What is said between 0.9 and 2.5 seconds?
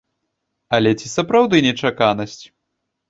ці сапраўды нечаканасць.